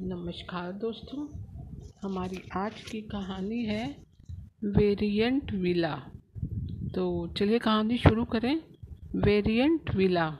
नमस्कार 0.00 0.72
दोस्तों, 0.72 1.26
हमारी 2.02 2.48
आज 2.56 2.80
की 2.80 3.00
कहानी 3.00 3.64
है 3.64 3.96
वेरिएंट 4.64 5.52
विला। 5.52 6.02
तो 6.94 7.34
चलिए 7.36 7.58
कहानी 7.58 7.98
शुरू 7.98 8.24
करें। 8.24 8.60
Variant 9.16 9.94
villa. 9.94 10.30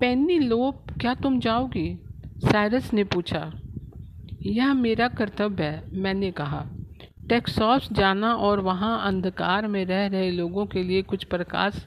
पेन्नी 0.00 0.38
लोप, 0.38 0.84
क्या 1.00 1.14
तुम 1.14 1.40
जाओगी? 1.40 1.98
साइरस 2.26 2.92
ने 2.94 3.04
पूछा। 3.04 3.52
यह 4.42 4.74
मेरा 4.74 5.08
कर्तव्य 5.08 5.64
है, 5.64 5.90
मैंने 5.92 6.30
कहा। 6.30 6.66
टेक्सास 7.28 7.88
जाना 7.92 8.34
और 8.34 8.60
वहाँ 8.60 9.06
अंधकार 9.06 9.66
में 9.66 9.84
रह 9.84 10.06
रहे 10.06 10.30
लोगों 10.30 10.66
के 10.66 10.82
लिए 10.82 11.02
कुछ 11.02 11.24
प्रकाश 11.24 11.86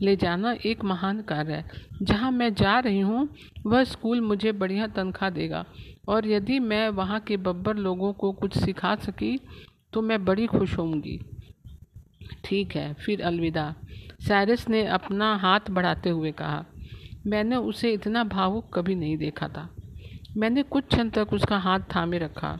ले 0.00 0.16
जाना 0.16 0.56
एक 0.66 0.84
महान 0.84 1.22
कार्य 1.22 1.52
है। 1.52 1.70
जहाँ 2.02 2.30
मैं 2.30 2.54
जा 2.54 2.78
रही 2.78 3.00
हूँ 3.00 3.28
वह 3.64 3.84
स्कूल 3.84 4.20
मुझे 4.20 4.52
बढ़िया 4.54 4.86
तनख्वाह 4.88 5.30
देगा। 5.30 5.64
और 6.08 6.26
यदि 6.26 6.58
मैं 6.60 6.88
वहाँ 6.90 7.20
के 7.20 7.36
बब्बर 7.38 7.76
लोगों 7.78 8.12
को 8.12 8.32
कुछ 8.32 8.58
सिखा 8.58 8.94
सकी 8.96 9.38
तो 9.92 10.02
मैं 10.02 10.24
बड़ी 10.24 10.46
खुश 10.46 10.76
होंगी 10.78 11.18
ठीक 12.44 12.74
है, 12.76 12.92
फिर 12.94 13.22
अलविदा। 13.22 13.74
सैरिस 14.20 14.68
ने 14.68 14.84
अपना 14.88 15.34
हाथ 15.36 15.70
बढ़ाते 15.70 16.10
हुए 16.10 16.30
कहा, 16.32 16.64
मैंने 17.26 17.56
उसे 17.56 17.92
इतना 17.92 18.24
भावुक 18.26 18.70
कभी 18.74 18.94
नहीं 18.94 19.16
देखा 19.16 19.48
था। 19.48 19.68
मैंने 20.36 20.62
कुछ 20.64 20.84
क्षण 20.84 21.10
तक 21.10 21.32
उसका 21.32 21.58
हाथ 21.58 21.80
थामे 21.94 22.18
रखा 22.18 22.58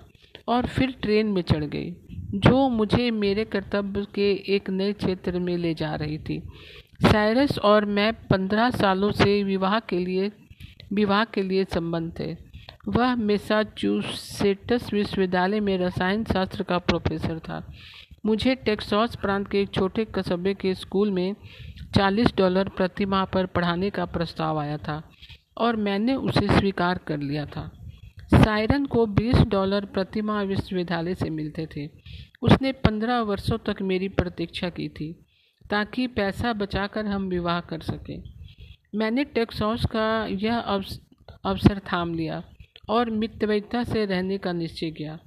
और 0.48 0.66
फिर 0.66 0.94
ट्रेन 1.02 1.26
में 1.26 1.40
चढ़ 1.42 1.64
गई, 1.64 1.90
जो 2.34 2.68
मुझे 2.68 3.10
मेरे 3.10 3.44
कर्तव्य 3.44 4.06
के 4.14 4.30
एक 4.54 4.70
नए 4.70 4.92
क्षेत्र 4.92 5.38
में 5.38 5.56
ले 5.56 5.74
जा 5.74 5.94
रही 5.94 6.18
थी। 6.18 6.40
साइरस 7.02 7.58
और 7.60 7.84
मैं 7.86 8.12
पंद्रह 8.28 8.70
सालों 8.72 9.10
से 9.12 9.42
विवाह 9.44 9.78
के 9.80 9.98
लिए 9.98 10.30
विवाह 10.92 11.24
के 11.24 11.42
लिए 11.42 11.64
संबंध 11.64 12.12
थे। 12.18 12.36
वह 12.88 13.14
मेसाचुसेट्स 13.14 14.92
विश्वविद्यालय 14.92 15.60
में 15.60 15.78
रसायन 15.78 16.24
शास्त्र 16.24 16.62
का 16.62 16.78
प्रोफेसर 16.78 17.38
था। 17.38 17.72
मुझे 18.26 18.54
टेक्सास 18.54 19.16
प्रांत 19.16 19.50
के 19.50 19.60
एक 19.60 19.70
छोटे 19.70 20.04
कस्बे 20.04 20.54
के 20.54 20.74
स्कूल 20.74 21.10
में 21.10 21.36
40 21.94 22.36
डॉलर 22.36 22.68
प्रति 22.68 23.04
माह 23.04 23.24
पर 23.24 23.46
पढ़ाने 23.46 23.90
का 23.90 24.04
प्रस्ताव 24.04 24.58
आया 24.58 24.76
था 24.76 25.10
और 25.58 25.76
मैंने 25.76 26.14
उसे 26.14 26.58
स्वीकार 26.58 26.98
कर 26.98 27.18
लिया 27.18 27.46
था। 27.46 27.78
सायरन 28.34 28.86
को 28.86 29.06
20 29.06 29.36
डॉलर 29.36 29.84
प्रति 29.84 30.22
माह 30.22 30.42
विश्वविद्यालय 30.42 31.14
से 31.14 31.30
मिलते 31.30 31.66
थे। 31.76 31.90
उसने 32.42 32.72
15 32.72 33.20
वर्षों 33.20 33.58
तक 33.58 33.82
मेरी 33.82 34.08
प्रतीक्षा 34.08 34.68
की 34.68 34.88
थी 34.88 35.26
ताकि 35.70 36.06
पैसा 36.06 36.52
बचाकर 36.52 37.06
हम 37.06 37.28
विवाह 37.28 37.60
कर 37.60 37.80
सकें। 37.80 38.31
मैंने 38.92 39.24
टेक्सास 39.24 39.84
का 39.86 40.06
यह 40.26 40.58
अवसर 40.58 41.78
थाम 41.92 42.14
लिया 42.14 42.42
और 42.88 43.10
मितव्यता 43.10 43.82
से 43.84 44.04
रहने 44.06 44.38
का 44.38 44.52
निश्चय 44.52 44.90
किया। 44.90 45.18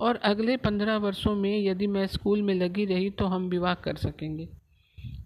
और 0.00 0.16
अगले 0.24 0.56
पंद्रह 0.56 0.96
वर्षों 0.96 1.34
में 1.34 1.56
यदि 1.58 1.86
मैं 1.86 2.06
स्कूल 2.06 2.42
में 2.42 2.54
लगी 2.54 2.84
रही 2.84 3.10
तो 3.10 3.26
हम 3.26 3.48
विवाह 3.48 3.74
कर 3.84 3.96
सकेंगे। 3.96 4.48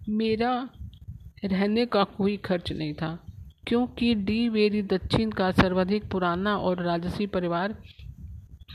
मेरा 0.09 0.69
रहने 1.45 1.85
का 1.85 2.03
कोई 2.03 2.37
खर्च 2.37 2.71
नहीं 2.71 2.93
था, 2.93 3.17
क्योंकि 3.67 4.13
डी 4.15 4.47
वेरी 4.49 4.81
दक्षिण 4.83 5.31
का 5.31 5.51
सर्वाधिक 5.51 6.09
पुराना 6.11 6.57
और 6.57 6.81
राजसी 6.83 7.25
परिवार 7.27 7.75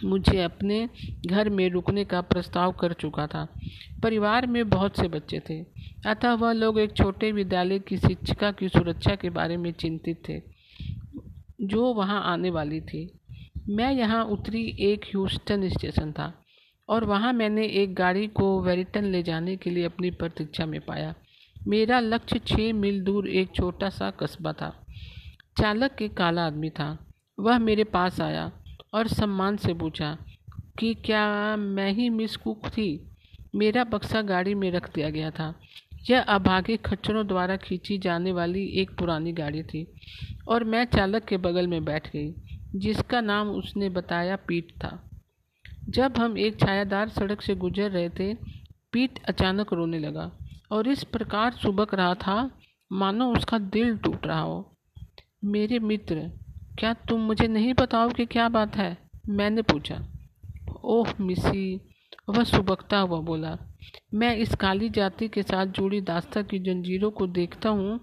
मुझे 0.04 0.40
अपने 0.40 0.88
घर 1.26 1.48
में 1.48 1.68
रुकने 1.70 2.04
का 2.04 2.20
प्रस्ताव 2.20 2.72
कर 2.72 2.92
चुका 2.92 3.26
था। 3.26 3.46
परिवार 4.02 4.46
में 4.46 4.68
बहुत 4.68 4.96
से 4.96 5.08
बच्चे 5.08 5.40
थे। 5.50 5.64
अतः 6.06 6.32
वह 6.32 6.52
लोग 6.52 6.80
एक 6.80 6.92
छोटे 6.92 7.32
विद्यालय 7.32 7.78
की 7.78 7.96
शिक्षिका 7.96 8.50
की 8.52 8.68
सुरक्षा 8.68 9.14
के 9.14 9.30
बारे 9.30 9.56
में 9.56 9.72
चिंतित 9.72 10.22
थे, 10.28 10.42
जो 11.60 11.92
वहाँ 11.94 12.22
आने 12.32 12.50
वाली 12.50 12.80
थी। 12.80 13.10
मैं 13.68 13.92
यहाँ 13.92 14.24
उतरी 14.24 14.76
एक 14.80 15.04
ह्यूस्टन 15.04 15.68
स्टेशन 15.68 16.12
था 16.12 16.32
और 16.88 17.04
वहाँ 17.04 17.32
मैंने 17.32 17.66
एक 17.66 17.94
गाड़ी 17.94 18.26
को 18.26 18.62
वेरिटन 18.62 19.04
ले 19.04 19.22
जाने 19.22 19.56
के 19.56 19.70
लिए 19.70 19.84
अपनी 19.84 20.10
प्रतीक्षा 20.10 20.66
में 20.66 20.80
पाया। 20.80 21.14
मेरा 21.66 22.00
लक्ष्य 22.00 22.38
छः 22.38 22.72
मील 22.72 23.02
दूर 23.02 23.28
एक 23.28 23.50
छोटा 23.54 23.88
सा 23.88 24.10
कस्बा 24.10 24.52
था। 24.52 24.86
चालक 25.60 26.02
एक 26.02 26.14
काला 26.14 26.46
आदमी 26.46 26.70
था। 26.70 27.12
वह 27.40 27.58
मेरे 27.58 27.84
पास 27.84 28.20
आया। 28.20 28.52
और 28.94 29.08
सम्मान 29.08 29.56
से 29.56 29.74
पूछा 29.74 30.18
कि 30.78 30.94
क्या 30.94 31.56
मैं 31.56 31.92
ही 31.92 32.08
मिस 32.08 32.36
कुक 32.36 32.66
थी? 32.66 33.10
मेरा 33.54 33.84
बक्सा 33.84 34.22
गाड़ी 34.22 34.54
में 34.54 34.70
रख 34.70 34.94
दिया 34.94 35.10
गया 35.10 35.30
था। 35.30 35.54
यह 36.10 36.20
अभागे 36.20 36.76
खच्चरों 36.76 37.26
द्वारा 37.26 37.56
खींची 37.56 37.98
जाने 37.98 38.32
वाली 38.32 38.64
एक 38.64 38.90
पुरानी 38.90 39.32
गाड़ी 39.32 39.62
थी 39.62 39.86
और 40.48 40.64
मैं 40.64 40.84
चालक 40.84 41.24
के 41.24 41.36
बगल 41.36 41.66
में 41.66 41.84
बैठ 41.84 42.12
गई, 42.12 42.34
जिसका 42.74 43.20
नाम 43.20 43.48
उसने 43.48 43.88
बताया 43.88 44.36
पीट 44.36 44.72
था। 44.72 45.10
जब 45.88 46.16
हम 46.16 46.38
एक 46.38 46.60
छायादार 46.60 47.08
सड़क 47.08 47.40
से 47.40 47.54
गुजर 47.54 47.90
रहे 47.90 48.08
थे, 48.08 48.34
पीट 48.92 49.24
अचानक 49.24 49.72
रोने 49.72 49.98
लगा 49.98 50.32
और 50.70 50.88
इस 50.88 51.04
प्रकार 51.04 51.52
सुबक 51.52 51.94
रहा 51.94 52.14
था, 52.14 52.50
मानो 52.92 53.32
उसका 53.32 53.58
दिल 53.58 53.96
टूट 53.96 54.26
रहा 54.26 54.40
हो। 54.40 54.76
मेरे 55.44 55.78
मित्र 55.78 56.30
क्या 56.78 56.92
तुम 56.92 57.20
मुझे 57.20 57.48
नहीं 57.48 57.74
बताओगे 57.74 58.26
क्या 58.26 58.48
बात 58.48 58.76
है? 58.76 58.98
मैंने 59.28 59.62
पूछा। 59.62 60.08
ओह 60.84 61.12
मिसी 61.20 61.80
वह 62.28 62.44
सुबकता 62.44 62.98
हुआ 62.98 63.20
बोला। 63.20 63.58
मैं 64.14 64.36
इस 64.36 64.54
काली 64.54 64.88
जाति 64.88 65.28
के 65.28 65.42
साथ 65.42 65.66
जुड़ी 65.66 66.00
दास्ता 66.00 66.42
की 66.42 66.58
जंजीरों 66.58 67.10
को 67.10 67.26
देखता 67.26 67.68
हूँ 67.68 68.00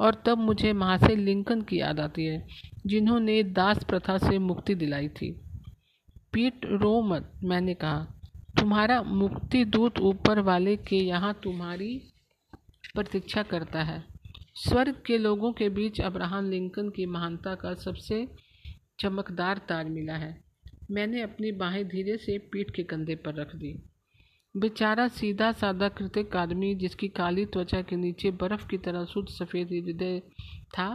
और 0.00 0.22
तब 0.26 0.38
मुझे 0.38 0.72
महाशय 0.72 1.16
लिंकन 1.16 1.62
की 1.62 1.80
याद 1.80 2.00
आती 2.00 2.24
है, 2.24 2.46
जिन्होंने 2.86 3.42
दास 3.42 3.84
प्रथा 3.84 4.18
से 4.18 4.38
मुक्ति 4.38 4.74
दिलाई 4.74 5.08
थी। 5.08 5.40
पीट 6.32 6.60
रो 6.64 7.02
मत, 7.02 7.32
मैंने 7.44 7.74
कहा। 7.74 8.06
तुम्हारा 8.58 9.02
मुक्ति 9.02 9.64
दूत 9.64 9.98
ऊपर 9.98 10.40
वाले 10.40 10.76
के 10.76 10.96
यहाँ 10.96 11.40
तुम्हारी 11.42 12.02
प्रतीक्षा 12.94 13.42
करता 13.42 13.82
है। 13.82 14.09
स्वर्ग 14.56 15.02
के 15.06 15.16
लोगों 15.18 15.52
के 15.52 15.68
बीच 15.68 16.00
अब्राहम 16.00 16.50
लिंकन 16.50 16.88
की 16.88 17.04
महानता 17.06 17.54
का 17.54 17.74
सबसे 17.74 18.26
चमकदार 19.00 19.58
तार 19.68 19.84
मिला 19.84 20.14
है। 20.14 20.32
मैंने 20.90 21.22
अपनी 21.22 21.52
बाहें 21.52 21.86
धीरे 21.88 22.16
से 22.16 22.36
पीठ 22.52 22.70
के 22.70 22.82
कंधे 22.82 23.14
पर 23.14 23.34
रख 23.34 23.54
दी। 23.56 23.72
बेचारा 24.54 25.06
सीधा 25.08 25.50
सादा 25.52 25.88
कृतिक 25.88 26.36
आदमी 26.36 26.74
जिसकी 26.74 27.08
काली 27.08 27.44
त्वचा 27.46 27.80
के 27.82 27.96
नीचे 27.96 28.30
बर्फ़ 28.30 28.66
की 28.68 28.78
तरह 28.78 29.04
शुद्ध 29.04 29.28
सफ़ेद 29.28 29.72
हृदय 29.72 30.20
था 30.78 30.88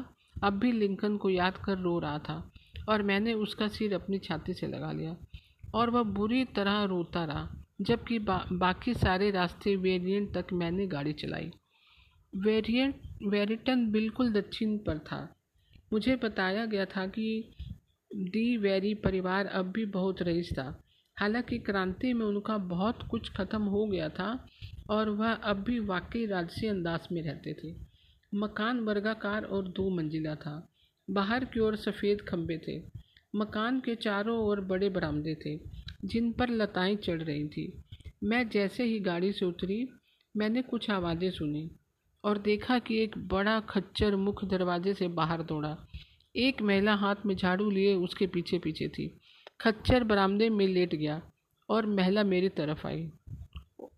अब 0.43 0.59
भी 0.59 0.72
लिंकन 0.72 1.17
को 1.17 1.29
याद 1.29 1.57
कर 1.57 1.77
रो 1.77 1.97
रहा 1.99 2.19
था 2.19 2.37
और 2.89 3.01
मैंने 3.01 3.33
उसका 3.33 3.67
सिर 3.67 3.93
अपनी 3.93 4.19
छाती 4.19 4.53
से 4.53 4.67
लगा 4.67 4.91
लिया 4.91 5.16
और 5.73 5.89
वह 5.89 6.03
बुरी 6.13 6.43
तरह 6.55 6.83
रोता 6.83 7.23
रहा 7.25 7.49
जबकि 7.81 8.19
बा, 8.19 8.45
बाकी 8.51 8.93
सारे 8.93 9.31
रास्ते 9.31 9.75
वेरिएंट 9.75 10.33
तक 10.33 10.53
मैंने 10.53 10.87
गाड़ी 10.87 11.13
चलाई। 11.13 11.51
वेरिएंट 12.33 13.01
वेरिटन 13.23 13.91
बिल्कुल 13.91 14.33
दक्षिण 14.33 14.77
पर 14.77 14.99
था। 14.99 15.35
मुझे 15.93 16.15
बताया 16.15 16.65
गया 16.65 16.85
था 16.85 17.07
कि 17.07 17.51
डी 18.15 18.57
वेरी 18.57 18.93
परिवार 18.93 19.45
अब 19.45 19.71
भी 19.71 19.85
बहुत 19.85 20.21
रईस 20.21 20.49
था। 20.53 20.83
हालाँकि 21.19 21.59
क्रांति 21.59 22.13
में 22.13 22.25
उनका 22.25 22.57
बहुत 22.57 22.99
कुछ 23.11 23.31
खत्म 23.31 23.61
हो 23.61 23.85
गया 23.85 24.09
था 24.09 24.47
और 24.89 25.09
वह 25.09 25.31
अब 25.31 25.63
भी 25.63 25.79
वाकई 25.79 26.25
राजसी 26.25 26.67
अंदाज 26.67 27.07
में 27.11 27.21
रहते 27.21 27.53
थे। 27.53 27.75
मकान 28.35 28.79
वर्गाकार 28.79 29.43
और 29.43 29.67
दो 29.67 29.89
मंजिला 29.89 30.35
था। 30.35 30.69
बाहर 31.09 31.45
की 31.45 31.59
ओर 31.59 31.75
सफ़ेद 31.75 32.21
खंभे 32.21 32.61
थे। 32.67 32.81
मकान 33.35 33.79
के 33.79 33.95
चारों 33.95 34.39
ओर 34.39 34.61
बड़े 34.61 34.89
बरामदे 34.89 35.37
थे, 35.45 35.59
जिन 36.05 36.31
पर 36.31 36.49
लताएँ 36.49 36.95
चढ़ 36.95 37.21
रही 37.23 37.47
थी। 37.47 37.83
मैं 38.23 38.49
जैसे 38.49 38.83
ही 38.83 38.99
गाड़ी 38.99 39.31
से 39.31 39.45
उतरी, 39.45 39.89
मैंने 40.37 40.61
कुछ 40.61 40.89
आवाज़ें 40.89 41.31
सुनी। 41.31 41.71
और 42.25 42.37
देखा 42.37 42.79
कि 42.79 42.97
एक 42.97 43.17
बड़ा 43.17 43.59
खच्चर 43.59 44.15
मुख्य 44.15 44.47
दरवाजे 44.47 44.93
से 44.93 45.07
बाहर 45.07 45.41
दौड़ा। 45.41 45.77
एक 46.35 46.61
महिला 46.61 46.95
हाथ 46.95 47.15
में 47.25 47.35
झाड़ू 47.35 47.69
लिए 47.69 47.93
उसके 47.95 48.27
पीछे 48.27 48.59
पीछे 48.59 48.87
थी। 48.87 49.19
खच्चर 49.61 50.03
बरामदे 50.03 50.49
में 50.49 50.67
लेट 50.67 50.95
गया 50.95 51.22
और 51.69 51.85
महिला 51.85 52.23
मेरी 52.23 52.49
तरफ़ 52.49 52.87
आई। 52.87 53.11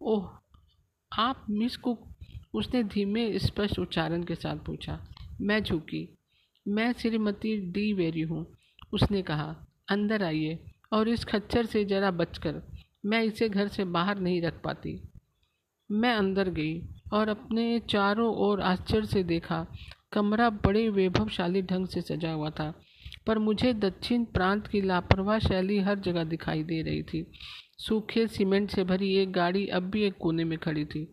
ओह, 0.01 0.29
आप 1.11 1.45
मिस 1.49 1.77
कुक 1.77 2.07
उसने 2.53 2.83
धीमे, 2.83 3.39
स्पष्ट 3.39 3.79
उच्चारण 3.79 4.23
के 4.23 4.35
साथ 4.35 4.57
पूछा। 4.57 4.99
मैं 5.41 5.63
झुकी। 5.63 6.17
मैं 6.67 6.93
श्रीमती 6.93 7.57
डी 7.71 7.93
वेरी 7.93 8.21
हूँ, 8.21 8.45
उसने 8.93 9.21
कहा। 9.21 9.55
अंदर 9.89 10.23
आइए 10.23 10.59
और 10.93 11.09
इस 11.09 11.25
खच्चर 11.25 11.65
से 11.65 11.85
ज़रा 11.85 12.11
बचकर, 12.11 12.61
मैं 13.05 13.23
इसे 13.23 13.49
घर 13.49 13.67
से 13.67 13.83
बाहर 13.83 14.19
नहीं 14.19 14.41
रख 14.41 14.61
पाती। 14.63 15.01
मैं 15.91 16.13
अंदर 16.13 16.49
गई। 16.49 16.81
और 17.13 17.29
अपने 17.29 17.79
चारों 17.89 18.33
ओर 18.37 18.61
आश्चर्य 18.61 19.07
से 19.07 19.23
देखा। 19.23 19.65
कमरा 20.13 20.49
बड़े 20.65 20.87
वैभवशाली 20.89 21.61
ढंग 21.61 21.87
से 21.87 22.01
सजा 22.01 22.31
हुआ 22.31 22.49
था, 22.49 22.73
पर 23.27 23.37
मुझे 23.39 23.73
दक्षिण 23.75 24.23
प्रांत 24.25 24.67
की 24.67 24.81
लापरवाह 24.81 25.39
शैली 25.39 25.79
हर 25.79 25.99
जगह 25.99 26.23
दिखाई 26.25 26.63
दे 26.63 26.81
रही 26.81 27.03
थी। 27.03 27.25
सूखे 27.79 28.27
सीमेंट 28.27 28.69
से 28.69 28.83
भरी 28.83 29.13
एक 29.15 29.31
गाड़ी 29.31 29.65
अब 29.67 29.89
भी 29.89 30.03
एक 30.03 30.17
कोने 30.17 30.43
में 30.43 30.57
खड़ी 30.59 30.85
थी, 30.85 31.07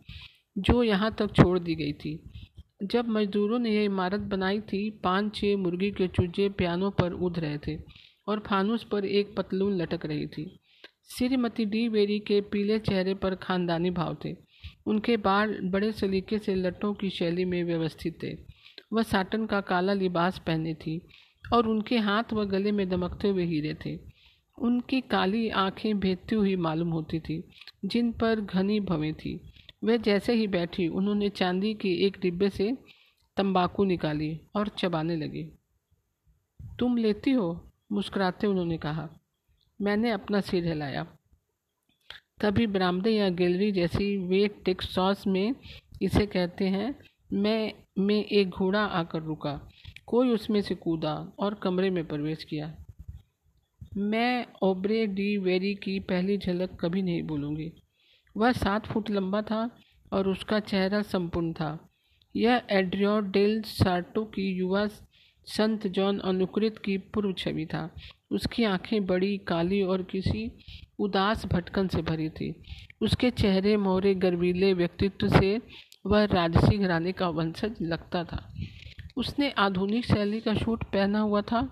जो 0.59 0.83
यहाँ 0.83 1.15
तक 1.19 1.35
छोड़ 1.35 1.59
दी 1.59 1.75
गई 1.75 1.93
थी। 1.95 2.19
जब 2.83 3.09
मजदूरों 3.09 3.59
ने 3.59 3.71
यह 3.71 3.85
इमारत 3.85 4.21
बनाई 4.31 4.61
थी 4.63 4.89
पाँच 5.05 5.35
छः 5.35 5.57
मुर्गी 5.57 5.91
के 5.91 6.09
चूजे 6.09 6.49
पियानों 6.49 6.91
पर 6.91 7.13
उध 7.13 7.39
रहे 7.39 7.59
थे 7.59 7.77
और 8.29 8.43
फानूस 8.47 8.85
पर 8.85 9.05
एक 9.05 9.35
पतलून 9.37 9.77
लटक 9.77 10.07
रही 10.07 10.27
थी। 10.27 10.45
श्रीमती 11.09 11.65
डी 11.65 11.87
वेरी 11.89 12.19
के 12.19 12.41
पीले 12.43 12.79
चेहरे 12.79 13.15
पर 13.15 13.35
खानदानी 13.35 13.91
भाव 13.91 14.17
थे। 14.25 14.33
उनके 14.87 15.17
बाल 15.17 15.61
बड़े 15.63 15.93
सलीके 15.93 16.39
से 16.39 16.55
लट्टों 16.55 16.95
की 16.95 17.11
शैली 17.11 17.45
में 17.45 17.65
व्यवस्थित 17.65 18.23
थे। 18.23 18.37
वह 18.93 19.03
साटन 19.03 19.47
का 19.47 19.61
काला 19.61 19.93
लिबास 19.93 20.39
पहने 20.39 20.75
थी 20.75 21.09
और 21.53 21.69
उनके 21.69 21.99
हाथ 21.99 22.33
व 22.33 22.45
गले 22.45 22.73
में 22.73 22.89
दमकते 22.89 23.29
हुए 23.29 23.45
हीरे 23.45 23.75
थे। 23.75 23.99
उनकी 24.59 25.01
काली 25.01 25.49
आँखें 25.49 26.01
भेदती 26.01 26.35
हुई 26.35 26.57
मालूम 26.57 26.89
होती 26.89 27.21
थी, 27.21 27.45
जिन 27.85 28.13
पर 28.13 28.41
घनी 28.41 28.81
भवें 28.81 29.15
थी। 29.15 29.53
वह 29.85 29.97
जैसे 29.97 30.35
ही 30.35 30.47
बैठी, 30.47 30.89
उन्होंने 30.89 31.29
चांदी 31.29 31.75
के 31.75 32.07
एक 32.07 32.17
डिब्बे 32.23 32.51
से 32.51 32.77
तंबाकू 33.37 33.85
निकाली 33.85 34.41
और 34.55 34.69
चबाने 34.69 35.17
लगी। 35.17 35.45
तुम 36.79 36.97
लेती 36.97 37.31
हो? 37.31 37.73
मुस्कुराते 37.93 38.47
उन्होंने 38.47 38.79
कहा। 38.79 39.09
मैंने 39.81 40.11
अपना 40.11 40.41
सिर 40.41 40.67
हिलाया। 40.67 41.07
तभी 42.41 42.67
बरामदे 42.67 43.11
या 43.11 43.29
गैलरी 43.29 43.73
जैसी 43.73 44.17
वेट 44.17 44.65
टेक्सॉस 44.65 45.27
में 45.27 45.55
इसे 46.03 46.27
कहते 46.27 46.65
हैं, 46.65 46.95
मैं, 47.33 47.73
में 47.99 48.25
एक 48.25 48.49
घोड़ा 48.49 48.85
आकर 48.85 49.23
रुका। 49.23 49.69
कोई 50.07 50.29
उसमें 50.29 50.63
से 50.63 50.75
कूदा 50.75 51.33
और 51.39 51.55
कमरे 51.55 51.91
में 51.91 52.07
प्रवेश 52.07 52.45
किया। 52.45 52.77
मैं, 53.97 54.47
ओब्रे 54.63 55.07
डी 55.07 55.37
वेरी 55.37 55.75
की 55.75 56.01
पहली 56.01 56.39
झलक 56.39 56.71
कभी 56.81 57.03
नहीं 57.03 57.23
भूलूँगी। 57.23 57.73
वह 58.37 58.53
सात 58.53 58.87
फुट 58.87 59.11
लंबा 59.11 59.43
था 59.43 59.71
और 60.13 60.29
उसका 60.29 60.61
चेहरा 60.61 61.03
संपूर्ण 61.03 61.53
था। 61.53 61.89
यह 62.37 62.63
एड्रियो 62.71 63.21
डेल 63.21 63.63
सार्टो 63.63 64.25
की 64.25 64.53
युवा 64.57 64.89
संत 65.45 65.87
जॉन 65.87 66.19
अनुकृत 66.19 66.79
की 66.85 66.99
पूर्व 66.99 67.33
छवि 67.33 67.67
था। 67.67 67.95
उसकी 68.31 68.65
आँखें 68.65 69.07
बड़ी, 69.07 69.39
काली 69.39 69.83
और 69.83 70.03
किसी 70.03 70.53
उदास 70.99 71.45
भटकन 71.47 71.89
से 71.89 72.03
भरी 72.03 72.29
थी। 72.31 72.55
उसके 73.03 73.31
चेहरे 73.33 73.77
मोहरे 73.77 74.15
गर्वीले 74.15 74.73
व्यक्तित्व 74.75 75.29
से 75.29 75.61
वह 76.07 76.25
राजसी 76.25 76.79
घराने 76.79 77.13
का 77.13 77.29
वंशज 77.31 77.77
लगता 77.83 78.25
था। 78.25 78.43
उसने 79.17 79.51
आधुनिक 79.51 80.05
शैली 80.05 80.41
का 80.41 80.55
सूट 80.55 80.85
पहना 80.85 81.21
हुआ 81.21 81.41
था, 81.43 81.63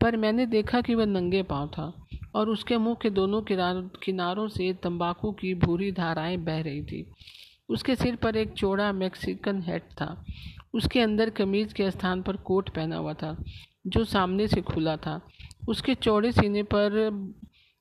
पर 0.00 0.16
मैंने 0.16 0.46
देखा 0.46 0.80
कि 0.80 0.94
वह 0.94 1.06
नंगे 1.06 1.42
पाँव 1.42 1.68
था 1.68 1.92
और 2.34 2.48
उसके 2.48 2.76
मुँह 2.78 2.96
के 3.02 3.10
दोनों 3.10 3.40
किनारों 3.42 4.48
से 4.48 4.72
तंबाकू 4.82 5.32
की 5.32 5.54
भूरी 5.56 5.90
धाराएँ 5.92 6.36
बह 6.36 6.60
रही 6.60 6.82
थी। 6.82 7.06
उसके 7.68 7.94
सिर 7.96 8.16
पर 8.16 8.36
एक 8.36 8.52
चौड़ा 8.52 8.92
मैक्सिकन 8.92 9.62
हेड 9.62 9.82
था। 9.92 10.24
उसके 10.74 11.00
अंदर 11.00 11.30
कमीज 11.30 11.72
के 11.72 11.90
स्थान 11.90 12.22
पर 12.22 12.36
कोट 12.38 12.68
पहना 12.68 12.96
हुआ 12.96 13.12
था, 13.14 13.36
जो 13.86 14.04
सामने 14.04 14.46
से 14.48 14.60
खुला 14.62 14.96
था। 14.96 15.20
उसके 15.68 15.94
चौड़े 15.94 16.32
सीने 16.32 16.62
पर 16.64 17.10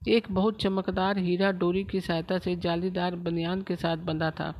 एक 0.02 0.28
बहुत 0.32 0.62
चमकदार 0.62 1.18
हीरा 1.18 1.52
डोरी 1.52 1.84
की 1.84 2.02
सहायता 2.02 2.38
से 2.40 2.56
जालीदार 2.56 3.16
बनियान 3.16 3.62
के 3.62 3.76
साथ 3.76 3.98
बंधा 3.98 4.32
था। 4.32 4.54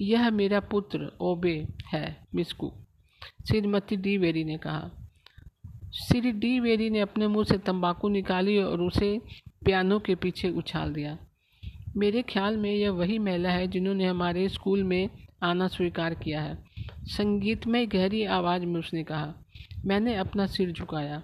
यह 0.00 0.30
मेरा 0.30 0.60
पुत्र 0.60 1.12
ओबे 1.20 1.66
है 1.92 2.16
मिस्कू 2.34 2.72
श्रीमती 3.48 3.96
डी 3.96 4.16
वेरी 4.18 4.44
ने 4.44 4.56
कहा। 4.58 4.90
श्री 5.94 6.32
डी 6.32 6.60
वेरी 6.60 6.90
ने 6.90 7.00
अपने 7.00 7.26
मुँह 7.26 7.44
से 7.44 7.58
तंबाकू 7.58 8.08
निकाली 8.08 8.58
और 8.58 8.80
उसे 8.80 9.20
पियानो 9.64 9.98
के 9.98 10.14
पीछे 10.14 10.50
उछाल 10.50 10.92
दिया। 10.92 11.18
मेरे 11.96 12.22
ख्याल 12.22 12.56
में 12.56 12.70
यह 12.70 12.90
वही 12.90 13.18
महिला 13.18 13.50
है 13.50 13.66
जिन्होंने 13.66 14.06
हमारे 14.06 14.48
स्कूल 14.48 14.82
में 14.84 15.08
आना 15.42 15.68
स्वीकार 15.68 16.14
किया 16.14 16.42
है। 16.42 16.58
संगीत 17.02 17.66
में 17.66 17.88
गहरी 17.92 18.24
आवाज़ 18.24 18.66
में 18.66 18.78
उसने 18.80 19.04
कहा, 19.04 19.34
मैंने 19.84 20.14
अपना 20.14 20.46
सिर 20.46 20.72
झुकाया। 20.72 21.22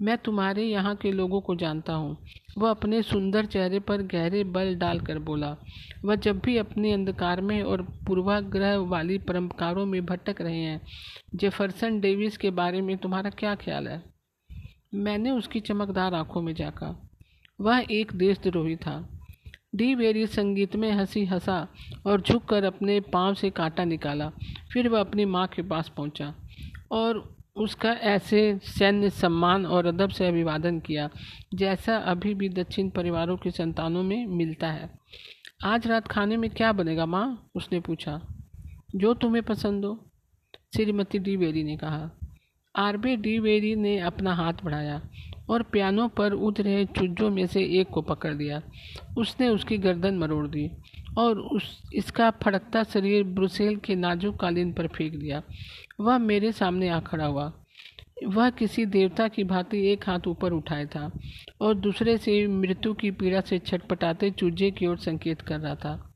मैं 0.00 0.16
तुम्हारे 0.18 0.64
यहाँ 0.64 0.94
के 0.96 1.12
लोगों 1.12 1.40
को 1.40 1.54
जानता 1.54 1.92
हूँ। 1.92 2.16
वह 2.58 2.70
अपने 2.70 3.02
सुंदर 3.02 3.46
चेहरे 3.46 3.80
पर 3.80 4.02
गहरे 4.02 4.44
बल 4.44 4.74
डालकर 4.74 5.18
बोला, 5.18 5.56
वह 6.04 6.14
जब 6.14 6.38
भी 6.38 6.56
अपने 6.56 6.92
अंधकार 6.92 7.40
में 7.40 7.62
और 7.62 7.82
पूर्वाग्रह 8.06 8.76
वाली 8.76 9.18
परंपराओं 9.18 9.86
में 9.86 10.04
भटक 10.06 10.40
रहे 10.40 10.58
हैं, 10.58 10.80
जेफरसन 11.34 12.00
डेविस 12.00 12.36
के 12.36 12.50
बारे 12.50 12.80
में 12.80 12.96
तुम्हारा 12.96 13.30
क्या 13.30 13.54
ख्याल 13.54 13.88
है? 13.88 14.02
मैंने 14.94 15.30
उसकी 15.30 15.60
चमकदार 15.60 16.14
आँखों 16.14 16.42
में 16.42 16.54
झाँका। 16.54 16.94
वह 17.60 17.86
एक 17.90 18.12
देशद्रोही 18.12 18.76
था। 18.76 19.08
डी 19.74 19.94
वेरी 19.94 20.26
संगीत 20.26 20.76
में 20.76 20.90
हँसी 20.92 21.24
हंसा 21.24 21.66
और 22.06 22.20
झुककर 22.20 22.64
अपने 22.64 23.00
पाँव 23.00 23.34
से 23.34 23.50
कांटा 23.50 23.84
निकाला, 23.84 24.30
फिर 24.72 24.88
वह 24.88 25.00
अपनी 25.00 25.24
माँ 25.24 25.46
के 25.46 25.62
पास 25.62 25.92
पहुँचा 25.96 26.34
और 26.90 27.37
उसका 27.58 27.92
ऐसे 27.92 28.58
सैन्य 28.62 29.10
सम्मान 29.10 29.66
और 29.66 29.86
अदब 29.86 30.08
से 30.08 30.26
अभिवादन 30.26 30.80
किया, 30.80 31.10
जैसा 31.54 31.96
अभी 31.96 32.34
भी 32.34 32.48
दक्षिण 32.48 32.90
परिवारों 32.90 33.36
की 33.36 33.50
संतानों 33.50 34.02
में 34.02 34.26
मिलता 34.26 34.70
है। 34.70 34.90
आज 35.64 35.86
रात 35.86 36.08
खाने 36.08 36.36
में 36.36 36.50
क्या 36.50 36.72
बनेगा 36.72 37.06
माँ? 37.06 37.50
उसने 37.54 37.80
पूछा। 37.80 38.20
जो 38.96 39.14
तुम्हें 39.14 39.42
पसंद 39.42 39.84
हो, 39.84 40.10
श्रीमती 40.76 41.18
डी 41.18 41.36
वेरी 41.36 41.64
ने 41.64 41.76
कहा। 41.76 42.10
आरबे 42.76 43.16
डी 43.16 43.38
वेरी 43.38 43.76
ने 43.76 43.98
अपना 43.98 44.34
हाथ 44.34 44.52
बढ़ाया 44.64 45.02
और 45.50 45.62
पियानो 45.62 46.08
पर 46.08 46.32
उठ 46.32 46.60
रहे 46.60 46.84
चुज्जों 46.84 47.30
में 47.30 47.46
से 47.46 47.64
एक 47.80 47.88
को 47.88 48.02
पकड़ 48.02 48.34
लिया। 48.34 48.62
उसने 49.18 49.48
उसकी 49.48 49.78
गर्दन 49.78 50.18
मरोड़ 50.18 50.46
दी। 50.46 50.70
और 51.16 51.40
उस, 51.40 51.82
इसका 51.94 52.30
फड़कता 52.30 52.84
शरीर 52.84 53.24
ब्रुसेल 53.24 53.76
के 53.76 53.94
नाजुक 53.94 54.40
कालीन 54.40 54.72
पर 54.72 54.86
फेंक 54.86 55.14
दिया। 55.14 55.42
वह 56.00 56.18
मेरे 56.18 56.52
सामने 56.52 56.88
आ 56.88 57.00
खड़ा 57.00 57.26
हुआ। 57.26 57.52
वह 58.26 58.50
किसी 58.50 58.86
देवता 58.86 59.28
की 59.28 59.44
भांति 59.44 59.92
एक 59.92 60.08
हाथ 60.08 60.20
ऊपर 60.26 60.52
उठाए 60.52 60.86
था 60.86 61.20
और 61.60 61.74
दूसरे 61.74 62.18
से 62.18 62.46
मृत्यु 62.46 62.94
की 62.94 63.10
पीड़ा 63.10 63.40
से 63.40 63.58
छटपटाते 63.58 64.30
चूजे 64.30 64.70
की 64.70 64.86
ओर 64.86 64.98
संकेत 64.98 65.40
कर 65.40 65.60
रहा 65.60 65.74
था। 65.74 66.14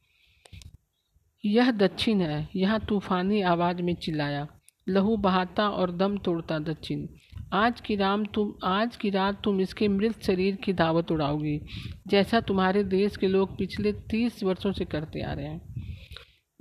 यह 1.45 1.71
दक्षिण 1.71 2.21
है। 2.21 2.49
यह 2.57 2.79
तूफानी 2.79 3.43
आवाज़ 3.43 3.83
में 3.83 3.95
चिल्लाया। 3.95 4.49
लहू 4.89 5.17
बहाता 5.17 5.69
और 5.69 5.97
दम 5.97 6.19
तोड़ता 6.19 6.59
दक्षिण। 6.59 7.07
आज 7.53 7.81
की 7.81 7.97
राम 7.97 8.25
तुम, 8.25 8.55
आज 8.65 8.97
की 8.97 9.11
रात 9.11 9.43
तुम 9.45 9.61
इसके 9.61 9.89
मृत 9.89 10.23
शरीर 10.23 10.57
की 10.57 10.73
दावत 10.73 11.11
उड़ाओगी, 11.13 11.61
जैसा 12.09 12.41
तुम्हारे 12.41 12.85
देश 12.85 13.17
के 13.17 13.29
लोग 13.29 13.59
पिछले 13.59 13.93
तीस 13.93 14.43
वर्षों 14.43 14.73
से 14.73 14.85
करते 14.85 15.21
आ 15.21 15.33
रहे 15.33 15.47
हैं। 15.47 15.75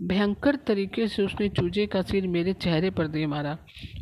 भयंकर 0.02 0.56
तरीके 0.56 1.08
से 1.08 1.24
उसने 1.24 1.50
चूजे 1.50 1.86
का 1.86 2.02
सिर 2.02 2.28
मेरे 2.28 2.54
चेहरे 2.54 2.90
पर 2.90 3.08
दे 3.08 3.26
मारा 3.26 3.58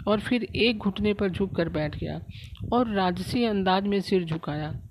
और 0.07 0.19
फिर 0.19 0.43
एक 0.43 0.77
घुटने 0.77 1.13
पर 1.13 1.29
झुक 1.29 1.55
कर 1.55 1.69
बैठ 1.69 1.97
गया 1.97 2.21
और 2.73 2.93
राजसी 2.93 3.43
अंदाज 3.43 3.83
में 3.83 4.01
सिर 4.01 4.23
झुकाया। 4.23 4.81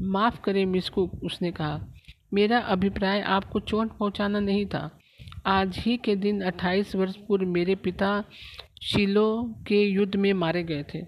माफ़ 0.00 0.40
करें 0.40 0.66
मिसकू, 0.66 1.10
उसने 1.22 1.52
कहा। 1.52 1.86
मेरा 2.34 2.58
अभिप्राय 2.58 3.20
आपको 3.20 3.60
चोट 3.60 3.98
पहुंचाना 3.98 4.40
नहीं 4.40 4.66
था। 4.66 4.98
आज 5.46 5.78
ही 5.78 5.96
के 5.96 6.16
दिन 6.16 6.42
28 6.42 6.96
वर्ष 6.96 7.16
पूर्व 7.16 7.48
मेरे 7.48 7.74
पिता 7.74 8.24
शिलो 8.82 9.54
के 9.66 9.82
युद्ध 9.82 10.16
में 10.16 10.32
मारे 10.32 10.62
गए 10.62 10.84
थे। 10.84 11.00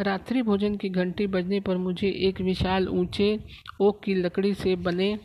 रात्रि 0.00 0.42
भोजन 0.42 0.76
की 0.76 0.88
घंटी 0.88 1.26
बजने 1.26 1.60
पर 1.60 1.76
मुझे 1.76 2.08
एक 2.28 2.40
विशाल 2.40 2.88
ऊँचे 2.88 3.28
ओक 3.80 4.02
की 4.04 4.14
लकड़ी 4.14 4.52
से 4.54 4.74
बने 4.76 5.18